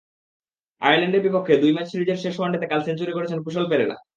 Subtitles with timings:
[0.81, 3.95] আয়ারল্যান্ডের বিপক্ষে দুই ম্যাচ সিরিজের শেষ ওয়ানডেতে কাল সেঞ্চুরি করেছেন কুশল পেরেরা।